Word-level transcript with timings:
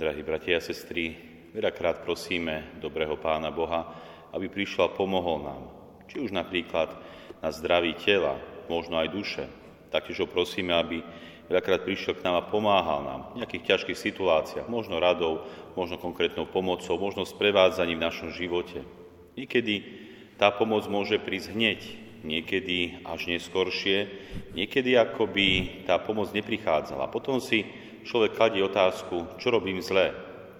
Drahí 0.00 0.24
bratia 0.24 0.56
a 0.56 0.64
sestry, 0.64 1.12
veľakrát 1.52 2.00
prosíme 2.00 2.72
dobrého 2.80 3.20
Pána 3.20 3.52
Boha, 3.52 3.84
aby 4.32 4.48
prišiel 4.48 4.88
a 4.88 4.96
pomohol 4.96 5.44
nám. 5.44 5.62
Či 6.08 6.24
už 6.24 6.32
napríklad 6.32 6.96
na 7.44 7.52
zdraví 7.52 7.92
tela, 8.00 8.40
možno 8.64 8.96
aj 8.96 9.12
duše. 9.12 9.44
Taktiež 9.92 10.24
ho 10.24 10.28
prosíme, 10.32 10.72
aby 10.72 11.04
veľakrát 11.52 11.84
prišiel 11.84 12.16
k 12.16 12.24
nám 12.24 12.40
a 12.40 12.48
pomáhal 12.48 13.04
nám 13.04 13.20
v 13.36 13.44
nejakých 13.44 13.76
ťažkých 13.76 14.00
situáciách, 14.00 14.72
možno 14.72 14.96
radou, 15.04 15.44
možno 15.76 16.00
konkrétnou 16.00 16.48
pomocou, 16.48 16.96
možno 16.96 17.28
sprevádzaním 17.28 18.00
v 18.00 18.06
našom 18.08 18.32
živote. 18.32 18.80
Niekedy 19.36 19.84
tá 20.40 20.48
pomoc 20.48 20.88
môže 20.88 21.20
prísť 21.20 21.52
hneď, 21.52 21.80
niekedy 22.24 23.04
až 23.04 23.28
neskoršie, 23.28 24.08
niekedy 24.56 24.96
akoby 24.96 25.84
tá 25.84 26.00
pomoc 26.00 26.32
neprichádzala. 26.32 27.12
Potom 27.12 27.36
si 27.36 27.89
človek 28.04 28.36
kladie 28.36 28.64
otázku, 28.64 29.36
čo 29.40 29.52
robím 29.52 29.80
zle, 29.80 30.12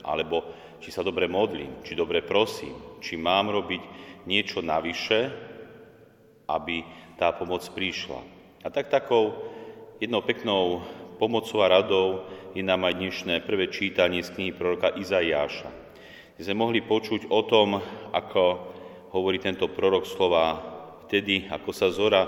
alebo 0.04 0.44
či 0.80 0.89
sa 0.89 1.04
dobre 1.04 1.29
modlím, 1.29 1.85
či 1.85 1.93
dobre 1.93 2.25
prosím, 2.25 2.72
či 3.04 3.21
mám 3.21 3.53
robiť 3.53 3.82
niečo 4.25 4.64
navyše, 4.64 5.29
aby 6.49 6.82
tá 7.21 7.30
pomoc 7.36 7.63
prišla. 7.71 8.21
A 8.64 8.68
tak 8.72 8.89
takou 8.89 9.36
jednou 10.00 10.25
peknou 10.25 10.80
pomocou 11.21 11.61
a 11.61 11.68
radou 11.68 12.25
je 12.57 12.64
nám 12.64 12.89
aj 12.89 12.96
dnešné 12.96 13.35
prvé 13.44 13.68
čítanie 13.68 14.25
z 14.25 14.32
knihy 14.32 14.52
proroka 14.57 14.96
Izaiáša. 14.96 15.68
Kde 16.35 16.43
sme 16.43 16.64
mohli 16.64 16.80
počuť 16.80 17.29
o 17.29 17.44
tom, 17.44 17.77
ako 18.16 18.43
hovorí 19.13 19.36
tento 19.36 19.68
prorok 19.68 20.08
slova 20.08 20.57
vtedy, 21.04 21.44
ako 21.52 21.71
sa 21.77 21.93
zora, 21.93 22.25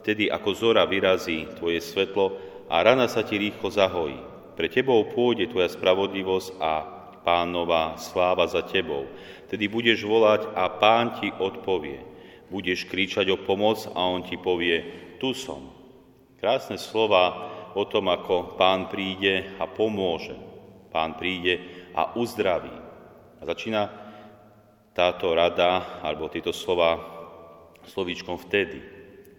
vtedy, 0.00 0.32
ako 0.32 0.50
zora 0.56 0.88
vyrazí 0.88 1.44
tvoje 1.60 1.84
svetlo 1.84 2.40
a 2.72 2.80
rana 2.80 3.04
sa 3.04 3.20
ti 3.20 3.36
rýchlo 3.36 3.68
zahojí. 3.68 4.31
Pre 4.52 4.68
tebou 4.68 5.08
pôjde 5.08 5.48
tvoja 5.48 5.72
spravodlivosť 5.72 6.48
a 6.60 6.72
pánova 7.22 7.96
sláva 7.96 8.44
za 8.50 8.66
tebou. 8.66 9.08
Tedy 9.48 9.70
budeš 9.70 10.04
volať 10.04 10.50
a 10.52 10.68
pán 10.68 11.16
ti 11.16 11.30
odpovie. 11.32 12.02
Budeš 12.52 12.84
kričať 12.84 13.32
o 13.32 13.40
pomoc 13.40 13.88
a 13.96 14.00
on 14.04 14.20
ti 14.26 14.36
povie, 14.36 14.84
tu 15.16 15.32
som. 15.32 15.72
Krásne 16.36 16.76
slova 16.76 17.48
o 17.72 17.86
tom, 17.88 18.12
ako 18.12 18.58
pán 18.60 18.92
príde 18.92 19.56
a 19.56 19.64
pomôže. 19.64 20.36
Pán 20.92 21.16
príde 21.16 21.62
a 21.96 22.12
uzdraví. 22.18 22.74
A 23.40 23.42
začína 23.48 23.88
táto 24.92 25.32
rada, 25.32 26.02
alebo 26.04 26.28
tieto 26.28 26.52
slova 26.52 27.00
slovíčkom 27.88 28.36
vtedy. 28.36 28.78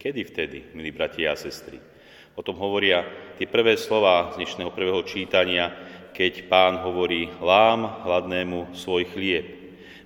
Kedy 0.01 0.21
vtedy, 0.25 0.57
milí 0.73 0.89
bratia 0.89 1.31
a 1.31 1.37
sestry? 1.37 1.92
O 2.33 2.41
tom 2.41 2.57
hovoria 2.57 3.05
tie 3.37 3.45
prvé 3.45 3.77
slova 3.77 4.33
z 4.33 4.41
dnešného 4.41 4.73
prvého 4.73 5.05
čítania, 5.05 5.69
keď 6.17 6.49
pán 6.49 6.81
hovorí 6.81 7.29
lám 7.37 8.01
hladnému 8.09 8.73
svoj 8.73 9.05
chlieb. 9.13 9.45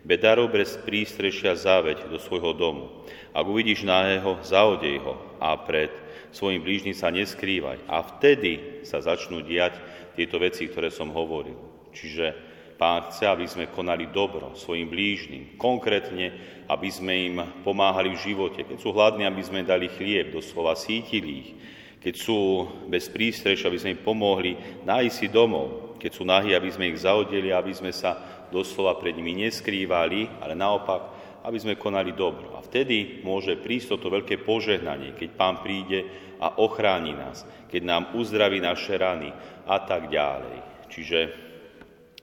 Bedarov 0.04 0.52
bez 0.52 0.76
prístrešia 0.84 1.56
záveď 1.56 2.12
do 2.12 2.20
svojho 2.20 2.52
domu. 2.52 3.08
Ak 3.32 3.48
uvidíš 3.48 3.88
náhého, 3.88 4.44
zaodej 4.44 5.00
ho 5.08 5.16
a 5.40 5.56
pred 5.56 5.88
svojim 6.36 6.60
blížnym 6.60 6.92
sa 6.92 7.16
neskrývaj. 7.16 7.88
A 7.88 8.04
vtedy 8.04 8.84
sa 8.84 9.00
začnú 9.00 9.40
diať 9.40 9.80
tieto 10.20 10.36
veci, 10.36 10.68
ktoré 10.68 10.92
som 10.92 11.08
hovoril. 11.16 11.56
Čiže 11.96 12.48
Pán 12.78 13.10
chce, 13.10 13.26
aby 13.26 13.50
sme 13.50 13.74
konali 13.74 14.06
dobro 14.14 14.54
svojim 14.54 14.86
blížnym, 14.86 15.58
konkrétne, 15.58 16.30
aby 16.70 16.90
sme 16.94 17.14
im 17.26 17.36
pomáhali 17.66 18.14
v 18.14 18.22
živote. 18.22 18.62
Keď 18.70 18.78
sú 18.78 18.94
hladní, 18.94 19.26
aby 19.26 19.42
sme 19.42 19.66
dali 19.66 19.90
chlieb, 19.90 20.30
doslova 20.30 20.78
sítili 20.78 21.42
ich. 21.42 21.50
Keď 21.98 22.14
sú 22.16 22.68
bez 22.88 23.10
prístreš, 23.10 23.66
aby 23.66 23.78
sme 23.78 23.94
im 23.98 24.06
pomohli 24.06 24.54
nájsť 24.86 25.16
si 25.16 25.28
domov. 25.28 25.98
Keď 25.98 26.12
sú 26.14 26.24
nahí, 26.24 26.54
aby 26.54 26.70
sme 26.70 26.94
ich 26.94 27.02
zaodeli, 27.02 27.50
aby 27.50 27.74
sme 27.74 27.90
sa 27.90 28.46
doslova 28.54 28.96
pred 29.02 29.18
nimi 29.18 29.34
neskrývali, 29.44 30.40
ale 30.40 30.54
naopak, 30.54 31.02
aby 31.44 31.58
sme 31.58 31.80
konali 31.80 32.14
dobro. 32.14 32.56
A 32.56 32.64
vtedy 32.64 33.24
môže 33.24 33.58
prísť 33.60 33.98
toto 33.98 34.12
veľké 34.12 34.44
požehnanie, 34.44 35.16
keď 35.18 35.30
Pán 35.34 35.56
príde 35.64 36.06
a 36.38 36.62
ochráni 36.62 37.18
nás, 37.18 37.48
keď 37.72 37.82
nám 37.82 38.04
uzdraví 38.14 38.62
naše 38.62 38.94
rany 38.94 39.34
a 39.66 39.78
tak 39.82 40.14
ďalej. 40.14 40.88
Čiže 40.92 41.20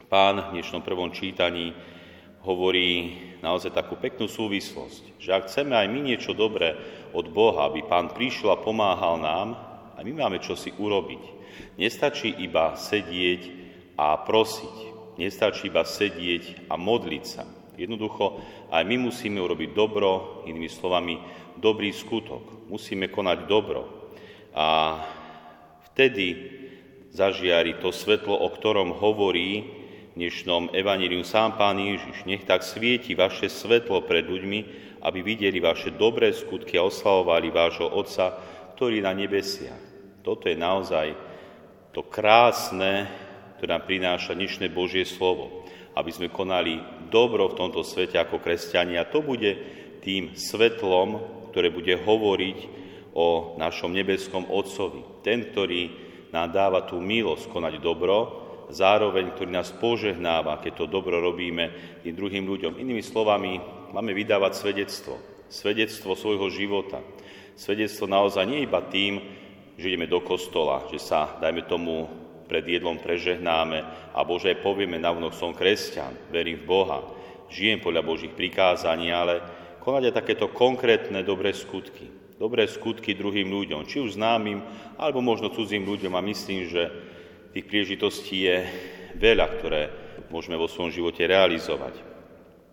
Pán 0.07 0.39
v 0.39 0.61
dnešnom 0.61 0.85
prvom 0.85 1.11
čítaní 1.11 1.75
hovorí 2.45 3.17
naozaj 3.41 3.73
takú 3.73 3.97
peknú 3.97 4.29
súvislosť, 4.29 5.17
že 5.17 5.33
ak 5.33 5.49
chceme 5.49 5.73
aj 5.73 5.89
my 5.89 6.01
niečo 6.05 6.37
dobré 6.37 6.77
od 7.17 7.27
Boha, 7.33 7.67
aby 7.67 7.81
Pán 7.83 8.13
prišiel 8.13 8.53
a 8.53 8.61
pomáhal 8.61 9.17
nám, 9.19 9.49
a 9.95 10.03
my 10.03 10.13
máme 10.13 10.39
čo 10.43 10.59
si 10.59 10.75
urobiť. 10.75 11.23
Nestačí 11.79 12.31
iba 12.43 12.75
sedieť 12.75 13.43
a 13.95 14.19
prosiť. 14.21 14.77
Nestačí 15.17 15.71
iba 15.71 15.87
sedieť 15.87 16.67
a 16.67 16.75
modliť 16.75 17.25
sa. 17.25 17.47
Jednoducho 17.79 18.43
aj 18.71 18.83
my 18.87 18.97
musíme 19.11 19.39
urobiť 19.39 19.71
dobro, 19.75 20.43
inými 20.47 20.67
slovami, 20.67 21.15
dobrý 21.59 21.95
skutok. 21.95 22.67
Musíme 22.71 23.07
konať 23.07 23.39
dobro. 23.47 24.11
A 24.55 24.99
vtedy 25.91 26.35
zažiari 27.15 27.79
to 27.79 27.95
svetlo, 27.95 28.35
o 28.35 28.49
ktorom 28.51 28.99
hovorí 28.99 29.83
dnešnom 30.15 30.71
evaníliu 30.71 31.27
sám 31.27 31.59
Pán 31.59 31.75
Ježiš. 31.75 32.23
Nech 32.23 32.47
tak 32.47 32.63
svieti 32.63 33.19
vaše 33.19 33.51
svetlo 33.51 34.07
pred 34.07 34.23
ľuďmi, 34.23 34.61
aby 35.03 35.19
videli 35.27 35.59
vaše 35.59 35.91
dobré 35.91 36.31
skutky 36.31 36.79
a 36.79 36.87
oslavovali 36.87 37.51
vášho 37.51 37.91
Otca, 37.91 38.31
ktorý 38.79 39.03
na 39.03 39.11
nebesiach. 39.11 39.83
Toto 40.23 40.47
je 40.47 40.55
naozaj 40.55 41.19
to 41.91 42.07
krásne, 42.07 43.11
ktoré 43.59 43.75
nám 43.75 43.85
prináša 43.91 44.39
dnešné 44.39 44.71
Božie 44.71 45.03
slovo. 45.03 45.67
Aby 45.99 46.15
sme 46.15 46.31
konali 46.31 46.79
dobro 47.11 47.51
v 47.51 47.59
tomto 47.59 47.83
svete 47.83 48.15
ako 48.15 48.39
kresťania. 48.39 49.11
To 49.11 49.19
bude 49.19 49.59
tým 49.99 50.39
svetlom, 50.39 51.23
ktoré 51.51 51.75
bude 51.75 51.99
hovoriť 51.99 52.59
o 53.19 53.59
našom 53.59 53.91
nebeskom 53.91 54.47
Otcovi. 54.47 55.27
Ten, 55.27 55.51
ktorý 55.51 55.91
nám 56.31 56.55
dáva 56.55 56.87
tú 56.87 57.03
milosť 57.03 57.51
konať 57.51 57.83
dobro, 57.83 58.44
zároveň, 58.71 59.35
ktorý 59.35 59.51
nás 59.53 59.73
požehnáva, 59.75 60.61
keď 60.61 60.85
to 60.85 60.87
dobro 60.87 61.21
robíme 61.21 61.99
tým 62.05 62.15
druhým 62.15 62.45
ľuďom. 62.47 62.79
Inými 62.81 63.03
slovami, 63.05 63.61
máme 63.93 64.13
vydávať 64.17 64.53
svedectvo. 64.57 65.19
Svedectvo 65.49 66.17
svojho 66.17 66.49
života. 66.49 67.05
Svedectvo 67.55 68.11
naozaj 68.11 68.45
nie 68.49 68.67
iba 68.67 68.83
tým, 68.83 69.23
že 69.79 69.91
ideme 69.91 70.11
do 70.11 70.23
kostola, 70.23 70.87
že 70.91 70.99
sa, 71.03 71.39
dajme 71.39 71.67
tomu, 71.67 72.07
pred 72.45 72.65
jedlom 72.69 73.01
prežehnáme 73.01 73.79
a 74.13 74.21
Bože 74.23 74.53
aj 74.53 74.63
povieme 74.63 75.01
navnok 75.01 75.33
som 75.33 75.57
kresťan, 75.57 76.29
verím 76.29 76.61
v 76.63 76.69
Boha, 76.69 77.01
žijem 77.49 77.81
podľa 77.81 78.05
Božích 78.05 78.37
prikázaní, 78.37 79.09
ale 79.11 79.41
konať 79.81 80.13
aj 80.13 80.15
takéto 80.15 80.47
konkrétne 80.53 81.25
dobré 81.25 81.57
skutky. 81.57 82.09
Dobré 82.35 82.67
skutky 82.67 83.15
druhým 83.15 83.49
ľuďom, 83.49 83.87
či 83.89 84.03
už 84.03 84.19
známym, 84.19 84.61
alebo 84.99 85.23
možno 85.25 85.55
cudzím 85.55 85.87
ľuďom 85.87 86.13
a 86.19 86.27
myslím, 86.27 86.67
že 86.67 86.91
Tých 87.55 87.71
príležitostí 87.71 88.51
je 88.51 88.67
veľa, 89.15 89.47
ktoré 89.47 89.83
môžeme 90.27 90.59
vo 90.59 90.67
svojom 90.67 90.91
živote 90.91 91.23
realizovať. 91.23 92.03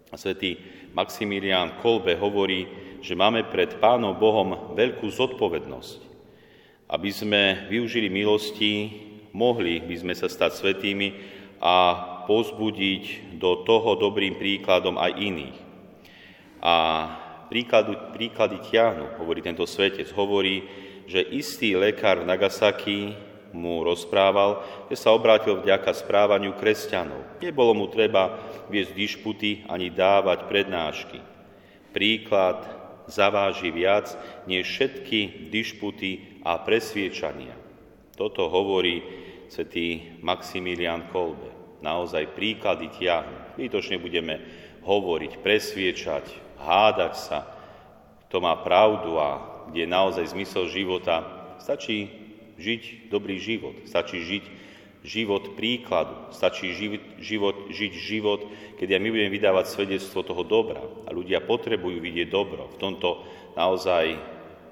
A 0.09 0.17
svätý 0.17 0.57
Maximilián 0.97 1.77
Kolbe 1.85 2.17
hovorí, 2.17 2.65
že 2.97 3.13
máme 3.13 3.45
pred 3.45 3.77
Pánom 3.77 4.17
Bohom 4.17 4.73
veľkú 4.73 5.05
zodpovednosť. 5.05 5.99
Aby 6.89 7.09
sme 7.13 7.41
využili 7.69 8.09
milosti, 8.09 8.89
mohli 9.37 9.85
by 9.85 9.95
sme 10.01 10.13
sa 10.17 10.25
stať 10.25 10.57
svetými 10.57 11.13
a 11.61 11.75
pozbudiť 12.25 13.37
do 13.37 13.61
toho 13.61 14.01
dobrým 14.01 14.41
príkladom 14.41 14.97
aj 14.97 15.13
iných. 15.13 15.57
A 16.57 16.73
príklady, 17.53 17.93
príklady 18.17 18.57
ťahnu, 18.73 19.21
hovorí 19.21 19.45
tento 19.45 19.69
svetec. 19.69 20.09
Hovorí, 20.17 20.65
že 21.05 21.21
istý 21.21 21.77
lekár 21.77 22.25
v 22.25 22.29
Nagasaki 22.33 23.29
mu 23.51 23.83
rozprával, 23.83 24.63
že 24.87 24.99
sa 24.99 25.11
obrátil 25.11 25.59
vďaka 25.59 25.91
správaniu 25.91 26.55
kresťanov. 26.55 27.43
Nebolo 27.43 27.75
mu 27.75 27.85
treba 27.91 28.39
viesť 28.71 28.91
dišputy 28.95 29.49
ani 29.67 29.91
dávať 29.91 30.47
prednášky. 30.47 31.19
Príklad 31.91 32.63
zaváži 33.11 33.69
viac 33.75 34.15
než 34.47 34.67
všetky 34.67 35.51
dišputy 35.51 36.41
a 36.47 36.55
presviečania. 36.63 37.55
Toto 38.15 38.47
hovorí 38.47 39.03
svätý 39.51 40.15
Maximilian 40.23 41.11
Kolbe. 41.11 41.51
Naozaj 41.83 42.37
príklady 42.37 42.87
tiahnu. 42.93 43.57
Výtočne 43.57 43.97
budeme 43.97 44.39
hovoriť, 44.85 45.41
presviečať, 45.41 46.25
hádať 46.61 47.13
sa, 47.17 47.39
kto 48.29 48.37
má 48.39 48.55
pravdu 48.63 49.17
a 49.19 49.29
kde 49.69 49.83
je 49.83 49.89
naozaj 49.89 50.31
zmysel 50.31 50.69
života. 50.71 51.25
Stačí 51.59 52.20
žiť 52.61 53.09
dobrý 53.09 53.41
život, 53.41 53.75
stačí 53.89 54.21
žiť 54.21 54.43
život 55.01 55.57
príkladu, 55.57 56.29
stačí 56.29 56.77
žiť 56.77 57.17
život, 57.17 57.73
žiť 57.73 57.93
život, 57.97 58.45
keď 58.77 58.97
aj 58.97 59.01
my 59.01 59.09
budeme 59.09 59.33
vydávať 59.33 59.65
svedectvo 59.73 60.21
toho 60.21 60.45
dobra. 60.45 60.81
A 61.05 61.13
ľudia 61.13 61.41
potrebujú 61.41 61.97
vidieť 61.97 62.29
dobro 62.29 62.69
v 62.69 62.79
tomto 62.79 63.25
naozaj 63.57 64.17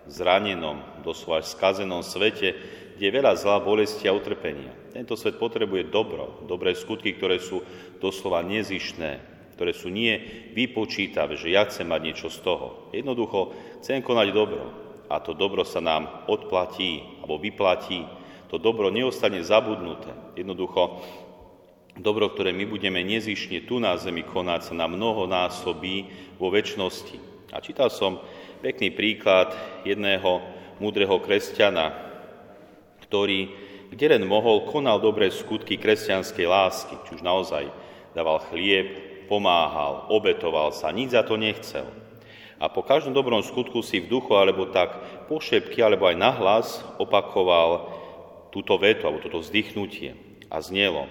zranenom, 0.06 0.82
doslova 1.02 1.42
skazenom 1.42 2.06
svete, 2.06 2.54
kde 2.98 3.06
je 3.10 3.16
veľa 3.16 3.34
zla, 3.38 3.64
bolesti 3.64 4.06
a 4.06 4.14
utrpenia. 4.14 4.76
Tento 4.94 5.18
svet 5.18 5.38
potrebuje 5.38 5.90
dobro, 5.90 6.46
dobré 6.46 6.74
skutky, 6.74 7.16
ktoré 7.16 7.42
sú 7.42 7.62
doslova 8.02 8.42
nezišné, 8.46 9.12
ktoré 9.56 9.72
sú 9.74 9.90
nie 9.90 10.18
vypočítavé, 10.54 11.38
že 11.38 11.54
ja 11.54 11.66
chcem 11.66 11.90
mať 11.90 12.02
niečo 12.06 12.30
z 12.30 12.40
toho. 12.42 12.90
Jednoducho 12.94 13.54
chcem 13.82 14.02
konať 14.02 14.28
dobro 14.34 14.89
a 15.10 15.18
to 15.20 15.34
dobro 15.34 15.66
sa 15.66 15.82
nám 15.82 16.30
odplatí 16.30 17.02
alebo 17.26 17.42
vyplatí. 17.42 18.06
To 18.54 18.62
dobro 18.62 18.94
neostane 18.94 19.42
zabudnuté. 19.42 20.14
Jednoducho 20.38 21.02
dobro, 21.98 22.30
ktoré 22.32 22.54
my 22.54 22.66
budeme 22.70 23.02
nezišne 23.04 23.66
tu 23.66 23.82
na 23.82 23.98
zemi 23.98 24.24
konať, 24.24 24.72
sa 24.72 24.74
nám 24.78 24.96
mnoho 24.96 25.26
násobí 25.26 26.10
vo 26.38 26.54
väčšnosti. 26.54 27.18
A 27.50 27.60
čítal 27.60 27.90
som 27.90 28.22
pekný 28.62 28.94
príklad 28.94 29.52
jedného 29.84 30.42
múdreho 30.78 31.18
kresťana, 31.20 31.92
ktorý, 33.10 33.50
kde 33.90 34.06
len 34.16 34.24
mohol, 34.30 34.70
konal 34.70 35.02
dobré 35.02 35.34
skutky 35.34 35.76
kresťanskej 35.82 36.46
lásky, 36.46 36.96
či 37.10 37.20
už 37.20 37.22
naozaj 37.26 37.68
dával 38.14 38.40
chlieb, 38.50 39.10
pomáhal, 39.30 40.10
obetoval 40.10 40.74
sa, 40.74 40.90
nič 40.90 41.14
za 41.14 41.22
to 41.22 41.38
nechcel. 41.38 41.86
A 42.60 42.68
po 42.68 42.84
každom 42.84 43.16
dobrom 43.16 43.40
skutku 43.40 43.80
si 43.80 44.04
v 44.04 44.12
duchu, 44.12 44.36
alebo 44.36 44.68
tak 44.68 45.00
pošepky, 45.32 45.80
alebo 45.80 46.12
aj 46.12 46.20
nahlas 46.20 46.68
opakoval 47.00 47.88
túto 48.52 48.76
vetu, 48.76 49.08
alebo 49.08 49.24
toto 49.24 49.40
vzdychnutie. 49.40 50.20
A 50.52 50.60
znelo, 50.60 51.08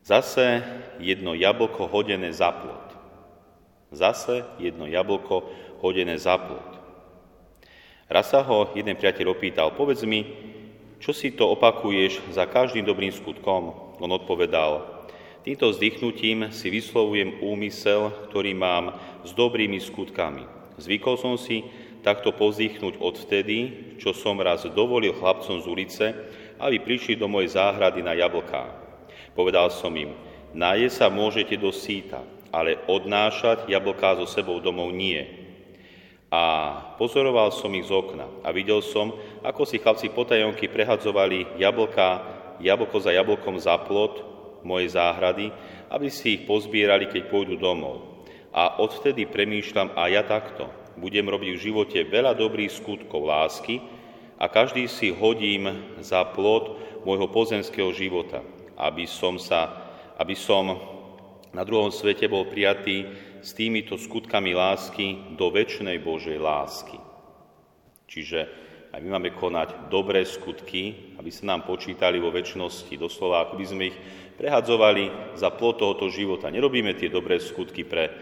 zase 0.00 0.64
jedno 0.96 1.36
jablko 1.36 1.84
hodené 1.92 2.32
za 2.32 2.48
plot. 2.48 2.96
Zase 3.92 4.48
jedno 4.56 4.88
jablko 4.88 5.52
hodené 5.84 6.16
za 6.16 6.40
plot. 6.40 6.80
Raz 8.08 8.32
sa 8.32 8.40
ho 8.40 8.72
jeden 8.72 8.96
priateľ 8.96 9.36
opýtal, 9.36 9.76
povedz 9.76 10.00
mi, 10.08 10.24
čo 10.96 11.12
si 11.12 11.28
to 11.34 11.44
opakuješ 11.52 12.32
za 12.32 12.48
každým 12.48 12.88
dobrým 12.88 13.12
skutkom? 13.12 13.74
On 14.00 14.10
odpovedal, 14.16 14.95
týmto 15.46 15.70
vzdychnutím 15.70 16.50
si 16.50 16.66
vyslovujem 16.74 17.38
úmysel, 17.38 18.10
ktorý 18.26 18.50
mám 18.50 18.98
s 19.22 19.30
dobrými 19.30 19.78
skutkami. 19.78 20.42
Zvykol 20.74 21.14
som 21.14 21.38
si 21.38 21.62
takto 22.02 22.34
povzdychnúť 22.34 22.98
odvtedy, 22.98 23.58
čo 24.02 24.10
som 24.10 24.42
raz 24.42 24.66
dovolil 24.66 25.14
chlapcom 25.14 25.62
z 25.62 25.66
ulice, 25.70 26.06
aby 26.58 26.82
prišli 26.82 27.14
do 27.14 27.30
mojej 27.30 27.54
záhrady 27.54 28.02
na 28.02 28.18
jablká. 28.18 28.74
Povedal 29.38 29.70
som 29.70 29.94
im, 29.94 30.18
náje 30.50 30.90
sa 30.90 31.06
môžete 31.06 31.54
do 31.54 31.70
síta, 31.70 32.26
ale 32.50 32.82
odnášať 32.90 33.70
jablká 33.70 34.18
so 34.18 34.26
sebou 34.26 34.58
domov 34.58 34.90
nie. 34.90 35.22
A 36.26 36.74
pozoroval 36.98 37.54
som 37.54 37.70
ich 37.78 37.86
z 37.86 37.94
okna 37.94 38.26
a 38.42 38.50
videl 38.50 38.82
som, 38.82 39.14
ako 39.46 39.62
si 39.62 39.78
chlapci 39.78 40.10
potajomky 40.10 40.66
prehadzovali 40.66 41.54
jablka, 41.62 42.34
jablko 42.58 42.98
za 42.98 43.14
jablkom 43.14 43.62
za 43.62 43.78
plot 43.78 44.35
mojej 44.66 44.98
záhrady, 44.98 45.54
aby 45.94 46.10
si 46.10 46.36
ich 46.36 46.42
pozbierali, 46.44 47.06
keď 47.06 47.30
pôjdu 47.30 47.54
domov. 47.54 48.26
A 48.50 48.82
odvtedy 48.82 49.30
premýšľam 49.30 49.94
a 49.94 50.10
ja 50.10 50.26
takto. 50.26 50.66
Budem 50.98 51.28
robiť 51.28 51.50
v 51.54 51.64
živote 51.70 51.98
veľa 52.08 52.34
dobrých 52.34 52.72
skutkov 52.72 53.28
lásky 53.28 53.78
a 54.40 54.50
každý 54.50 54.90
si 54.90 55.14
hodím 55.14 55.94
za 56.02 56.24
plod 56.34 56.76
môjho 57.06 57.30
pozemského 57.30 57.92
života, 57.94 58.42
aby 58.74 59.06
som, 59.06 59.38
sa, 59.38 59.86
aby 60.18 60.34
som 60.34 60.76
na 61.54 61.62
druhom 61.62 61.92
svete 61.92 62.26
bol 62.26 62.48
prijatý 62.48 63.06
s 63.40 63.54
týmito 63.54 63.94
skutkami 63.94 64.56
lásky 64.56 65.36
do 65.38 65.52
väčšnej 65.52 66.02
Božej 66.02 66.36
lásky. 66.40 66.98
Čiže 68.08 68.66
aj 68.96 69.04
my 69.04 69.08
máme 69.12 69.30
konať 69.36 69.92
dobré 69.92 70.24
skutky, 70.24 71.14
aby 71.20 71.28
sa 71.28 71.44
nám 71.52 71.68
počítali 71.68 72.16
vo 72.16 72.32
väčšnosti, 72.32 72.96
doslova, 72.96 73.44
ako 73.44 73.54
by 73.60 73.64
sme 73.68 73.82
ich 73.92 73.96
prehadzovali 74.36 75.34
za 75.36 75.52
plot 75.52 75.80
tohoto 75.80 76.06
života. 76.12 76.52
Nerobíme 76.52 76.92
tie 76.94 77.12
dobré 77.12 77.40
skutky 77.40 77.84
pre 77.84 78.12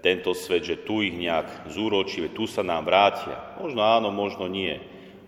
tento 0.00 0.32
svet, 0.32 0.64
že 0.64 0.80
tu 0.82 1.04
ich 1.04 1.14
nejak 1.14 1.70
zúročíme, 1.70 2.32
tu 2.32 2.48
sa 2.48 2.64
nám 2.64 2.86
vrátia. 2.86 3.56
Možno 3.60 3.84
áno, 3.84 4.08
možno 4.08 4.48
nie. 4.48 4.78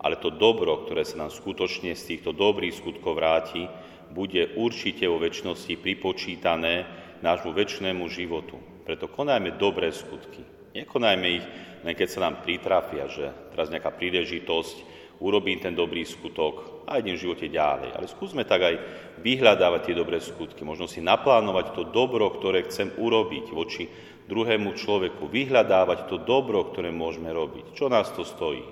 Ale 0.01 0.17
to 0.17 0.33
dobro, 0.33 0.81
ktoré 0.85 1.05
sa 1.05 1.21
nám 1.21 1.29
skutočne 1.29 1.93
z 1.93 2.17
týchto 2.17 2.33
dobrých 2.33 2.73
skutkov 2.73 3.21
vráti, 3.21 3.69
bude 4.11 4.57
určite 4.57 5.07
vo 5.07 5.21
väčšnosti 5.21 5.77
pripočítané 5.77 6.89
nášmu 7.21 7.53
väčšnému 7.53 8.09
životu. 8.09 8.57
Preto 8.83 9.07
konajme 9.07 9.55
dobré 9.61 9.93
skutky. 9.93 10.41
Nekonajme 10.73 11.27
ich 11.29 11.45
len 11.81 11.97
keď 11.97 12.07
sa 12.09 12.19
nám 12.29 12.45
pritrafia, 12.45 13.09
že 13.09 13.33
teraz 13.53 13.73
nejaká 13.73 13.89
príležitosť, 13.93 14.75
urobím 15.21 15.61
ten 15.61 15.73
dobrý 15.73 16.05
skutok 16.05 16.80
a 16.91 16.99
idem 16.99 17.15
v 17.15 17.23
živote 17.23 17.47
ďalej. 17.47 17.95
Ale 17.95 18.11
skúsme 18.11 18.43
tak 18.43 18.67
aj 18.67 18.75
vyhľadávať 19.23 19.81
tie 19.87 19.95
dobré 19.95 20.19
skutky, 20.19 20.67
možno 20.67 20.91
si 20.91 20.99
naplánovať 20.99 21.71
to 21.71 21.87
dobro, 21.87 22.27
ktoré 22.35 22.67
chcem 22.67 22.91
urobiť 22.99 23.45
voči 23.55 23.87
druhému 24.27 24.75
človeku, 24.75 25.31
vyhľadávať 25.31 26.11
to 26.11 26.19
dobro, 26.19 26.67
ktoré 26.67 26.91
môžeme 26.91 27.31
robiť. 27.31 27.71
Čo 27.71 27.87
nás 27.87 28.11
to 28.11 28.27
stojí? 28.27 28.63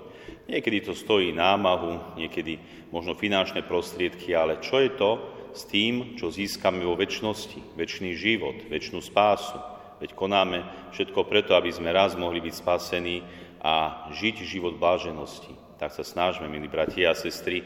Niekedy 0.46 0.84
to 0.84 0.92
stojí 0.92 1.32
námahu, 1.32 2.20
niekedy 2.20 2.60
možno 2.92 3.16
finančné 3.16 3.64
prostriedky, 3.64 4.36
ale 4.36 4.60
čo 4.60 4.82
je 4.82 4.90
to 4.92 5.10
s 5.54 5.66
tým, 5.66 6.14
čo 6.14 6.30
získame 6.30 6.82
vo 6.82 6.98
väčšnosti, 6.98 7.74
väčší 7.78 8.14
život, 8.14 8.56
väčšinu 8.70 9.00
spásu. 9.02 9.58
Veď 10.00 10.16
konáme 10.16 10.64
všetko 10.96 11.28
preto, 11.28 11.52
aby 11.52 11.68
sme 11.70 11.92
raz 11.92 12.16
mohli 12.16 12.40
byť 12.40 12.54
spasení 12.56 13.20
a 13.60 14.08
žiť 14.16 14.48
život 14.48 14.80
bláženosti. 14.80 15.52
Tak 15.76 15.92
sa 15.92 16.04
snažme, 16.04 16.48
milí 16.48 16.68
bratia 16.72 17.12
a 17.12 17.18
sestry, 17.18 17.60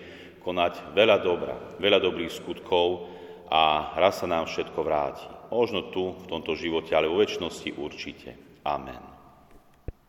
konať 0.44 0.93
veľa 0.93 1.17
dobra, 1.25 1.56
veľa 1.81 1.99
dobrých 2.05 2.32
skutkov 2.32 3.08
a 3.49 3.96
raz 3.96 4.20
sa 4.20 4.29
nám 4.29 4.44
všetko 4.44 4.81
vráti. 4.85 5.26
Možno 5.49 5.88
tu, 5.88 6.12
v 6.12 6.26
tomto 6.29 6.52
živote, 6.52 6.93
ale 6.93 7.08
vo 7.08 7.20
väčšnosti 7.20 7.81
určite. 7.81 8.61
Amen. 8.64 9.13